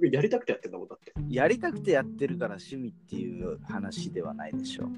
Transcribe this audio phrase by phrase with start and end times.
[0.00, 1.12] 局やりたくてやってんだもんだって。
[1.28, 4.88] やりたくてやってるから趣味っていう話ではないでしょ。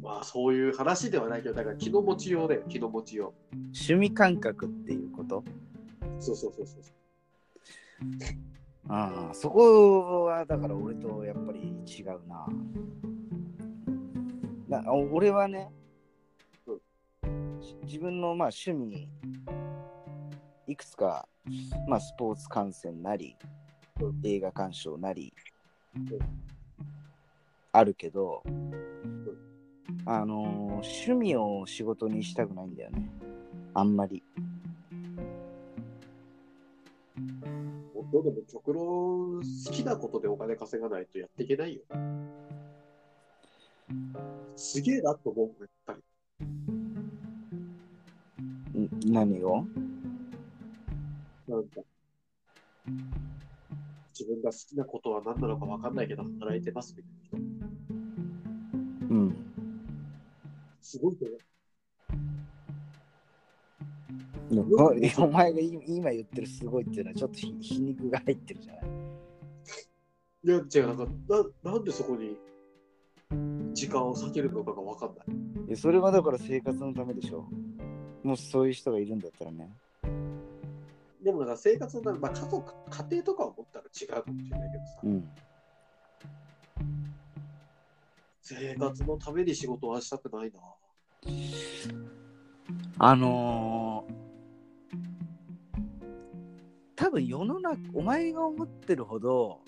[0.00, 5.40] まあそういう話ではないけど、だから気の持ちようだよ、気の持ちよ趣味感覚っていうこと？
[5.40, 5.44] う。
[6.18, 6.82] そうそうそうそう。
[8.88, 12.46] ああ、そこはだから俺とやっぱり違うな。
[14.68, 15.70] な俺はね、
[17.84, 19.08] 自分のまあ趣味、
[20.68, 21.26] いくつか、
[21.88, 23.34] まあ、スポーツ観戦なり、
[24.22, 25.32] 映画鑑賞なり、
[27.72, 28.42] あるけど、
[30.04, 33.10] あのー趣味を仕事にしたくないんだよね。
[33.74, 34.22] あんまり。
[38.12, 41.82] どでも極論好きなことでお金稼がないとやっていけないよ。
[44.56, 45.94] すげえなと思うやっぱ
[48.74, 48.80] り。
[48.80, 49.64] ん何を？
[51.48, 51.80] なんか、
[54.18, 57.48] 自分が好きなことは何なのか分かんないけど、働いてますみたいな
[59.08, 59.14] 人。
[59.14, 59.36] うん。
[60.82, 61.38] すごいと思う。
[64.50, 64.86] お
[65.24, 68.84] お前が今今言ってるすごいっていうのはちょっとひ皮肉が入ってるじゃない？
[70.44, 71.06] いや、違う、なんか、
[71.62, 72.38] ななんでそこに
[73.74, 75.26] 時間を割けるのかが分かんない。
[75.68, 77.46] いやそれはだから生活のためでしょ。
[78.22, 79.70] もしそういう人がいるんだったらね。
[81.28, 85.28] でもなんか生活のため、まあ、家族、家庭とかを持ったら違うかもしれないけどさ、うん。
[88.40, 90.58] 生活のために仕事はしたくないな。
[92.98, 94.14] あのー、
[96.96, 99.60] 多分世の中、お前が思ってるほど、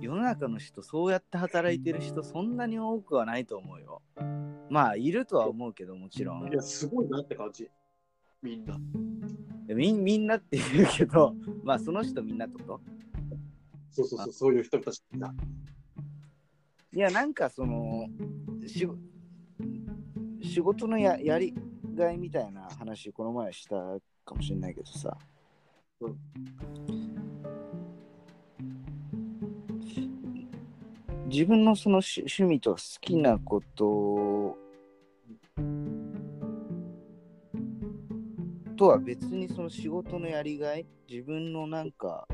[0.00, 4.02] 世の中の人、そうやって働いてる人、そんなに多くはないと思うよ。
[4.70, 6.52] まあ、いるとは思うけど、もちろんい。
[6.52, 7.70] や、すごいなって感じ。
[8.44, 8.78] みんな。
[9.74, 11.34] みみんなって言うけど、
[11.64, 12.80] まあ、その人みんなってこと？
[13.90, 15.34] そうそうそう、そういう人たちみんな。
[16.92, 18.06] いや、なんかその、
[18.66, 18.86] し
[20.42, 21.54] 仕事のややり
[21.94, 25.16] がいみたいな話、この前したかもしれないけどさ。
[26.00, 26.16] うん
[31.34, 33.84] 自分のその趣趣味と好きなこと
[38.84, 42.28] とは別にその仕事のやりがい自分のなんか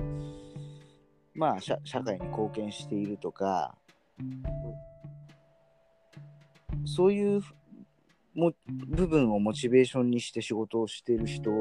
[1.32, 3.76] まあ社社会に貢献しているとか
[6.84, 7.40] そういう
[8.34, 8.52] も
[8.88, 11.52] 部分をモチベーションにして仕事をしている人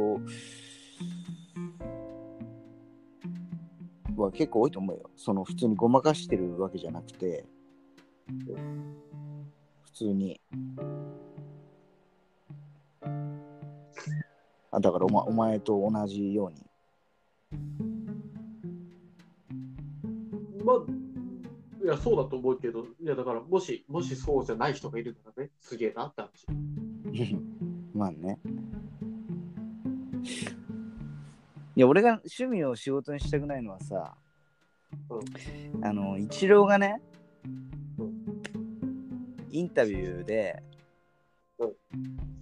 [4.18, 5.10] は結構多いと思うよ。
[5.16, 7.46] その普通にごまかしてるわけじゃなくて、
[9.84, 10.42] 普通に。
[14.80, 16.66] あだからお,、ま、お前と同じように。
[20.64, 20.78] まあ、
[21.84, 26.48] いや、そうだと思うけど、いや、だから、もし、もしそうじゃない人がいるならね、すげえなって話。
[27.94, 28.40] まあね。
[31.76, 34.16] いや、俺が趣味を仕事にしたくないのはさ、
[35.10, 37.02] うあの、イチローがね
[37.98, 38.42] うん、
[39.50, 40.62] インタビューで、
[41.58, 42.39] うん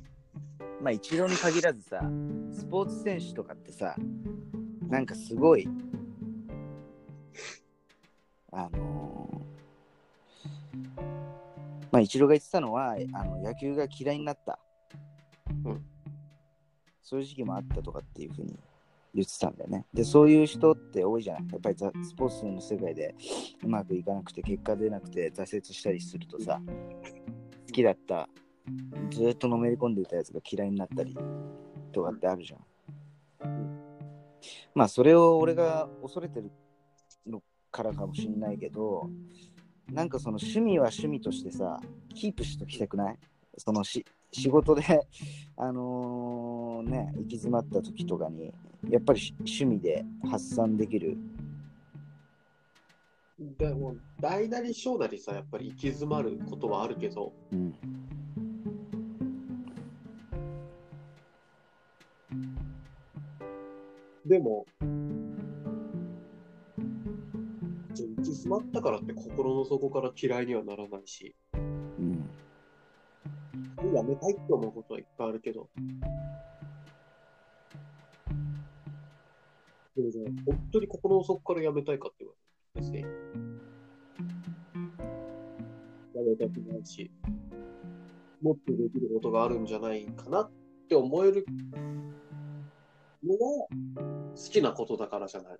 [0.81, 2.01] まあ、イチローに限らずさ、
[2.53, 3.95] スポーツ選手とかってさ、
[4.87, 5.67] なんかすごい、
[8.51, 8.77] あのー
[11.91, 14.59] まあ、イチローが言ってたのは、あの野球が嫌いになった。
[15.65, 15.83] うん
[17.09, 18.59] そういう時期もあったとかっていうふうに
[19.15, 19.85] 言ってたんだよね。
[19.93, 21.47] で、そういう人って多いじゃない。
[21.53, 23.15] やっぱりザスポーツの世界で
[23.63, 26.59] うまくいかなくて、結果出なくて挫折したりするとさ、
[27.67, 28.27] 好きだった、
[29.11, 31.17] ずっとのめり込んでいたやつが嫌いになったり
[31.91, 32.59] とかってあるじゃん。
[34.73, 36.51] まあ、それを俺が恐れてる
[37.25, 37.41] の
[37.71, 39.09] からかもしんないけど、
[39.91, 41.79] なんかその趣味は趣味としてさ、
[42.13, 43.17] キープしときたくない？
[43.57, 45.07] そのし仕事で、
[45.57, 48.53] あのーね、行き詰まった時とかに、
[48.89, 51.17] やっぱりし趣味で発散できる。
[53.39, 57.73] でも、大なり小なりさ、やっぱり行き詰まることはあるけど、うん。
[64.27, 64.65] でも、
[67.95, 71.57] 行き詰まったからって心の底から嫌いにはならないし、う
[72.01, 72.11] ん。
[73.95, 75.69] やめたいって思うことはいっぱいあるけど、
[79.95, 82.33] でもじゃあ本当に心の底からやめたいかって言わ
[82.75, 83.05] れるんですね。
[86.15, 87.09] やめたくないし、
[88.41, 90.51] もっとできることがあるんじゃないかなっ
[90.89, 91.45] て思える
[93.23, 95.57] のが、好きなことだからじゃない。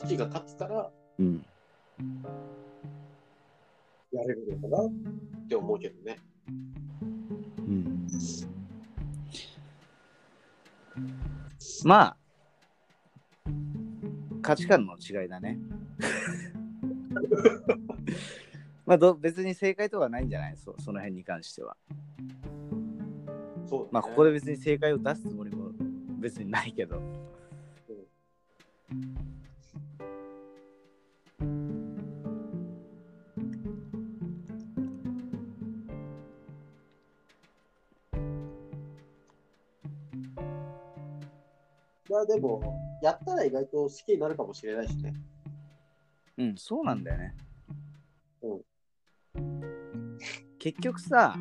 [0.00, 1.44] 好きが勝つからうん。
[4.12, 4.92] やれるのかなっ
[5.48, 6.18] て思うけどね。
[7.58, 8.06] うん。
[11.84, 12.16] まあ、
[14.42, 15.58] 価値観の違いだね。
[18.86, 20.56] まあど、別に正解とかないんじゃない？
[20.56, 21.76] そその辺に関しては。
[23.66, 25.70] そうだねまあ、ここで別に正解を出すつもりも
[26.20, 27.02] 別にないけど。
[42.08, 45.14] まあでも、やったら意外と好きになるかもしれないしね。
[46.38, 47.34] うん、そうなんだよね。
[48.42, 48.62] う
[50.58, 51.36] 結局さ、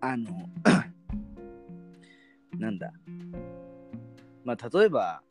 [0.00, 0.48] あの、
[2.58, 2.92] なんだ。
[4.44, 5.22] まあ、例えば、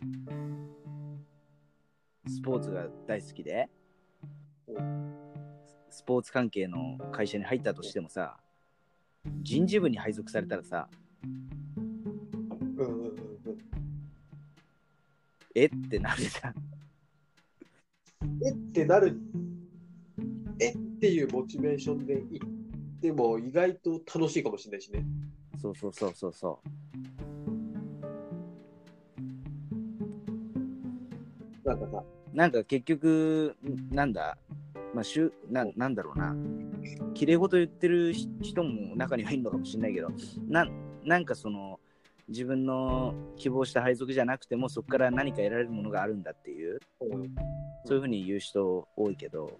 [2.28, 3.70] スポーツが大好きで、
[5.90, 8.38] スポーツ関係の会社に入ったとしてもさ、
[9.42, 10.88] 人事部に配属されたらさ、
[15.56, 15.66] え？
[15.68, 16.56] ってなるじゃん。
[18.46, 18.52] え？
[18.52, 19.20] ってなる。
[20.60, 20.72] え？
[20.72, 22.48] っていうモチベーションで行っ
[23.02, 25.06] ても意外と楽しいかもしれないしね。
[25.62, 26.60] そうそうそうそうそ
[31.66, 31.68] う。
[31.68, 34.38] なんかさ、なんか結局、んなんだ、
[34.94, 36.36] まあ、しゅななんだろうな、
[37.14, 40.10] 綺麗事言ってるし人も中にはいるのかもしれないけど、
[40.48, 40.68] な
[41.04, 41.80] なんかその、
[42.28, 47.36] 自分の希望した配属じゃなくても、そこから何か得られるものがあるんだっていう、うん
[47.86, 49.58] そういうふうに言う人多いけど、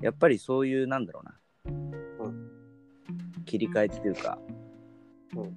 [0.00, 4.38] やっぱりそういう、なんだろうな、う切り替えっていうか、
[5.36, 5.54] うん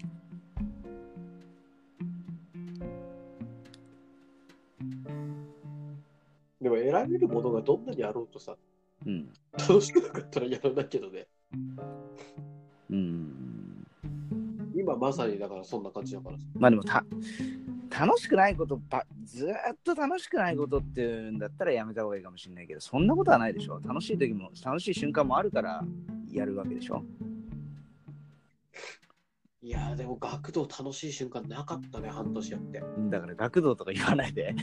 [6.62, 8.56] でも得られるものがどんなにあろうとさ、
[9.06, 11.28] うん、楽しくなかったらやらないけどね。
[12.92, 13.29] うん、
[14.80, 16.44] 今まさにだからそんな感じだからさ。
[16.56, 17.04] まあでもた、
[17.90, 23.80] 楽しくないことば、ずーっと楽しくないことっていうんだったらやめた方がいいかもしれないけど、そんなことはないでしょ。
[23.86, 25.84] 楽しい時も、楽しい瞬間もあるから
[26.32, 27.04] やるわけでしょ。
[29.62, 32.82] いやーでも学童楽しい瞬間なかったね、半年やって。
[33.10, 34.56] だから学童とか言わないで。